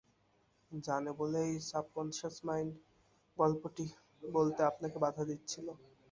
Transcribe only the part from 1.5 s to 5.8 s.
Subconscious mind গল্পটি বলতে আপনাকে বাধা দিচ্ছিল।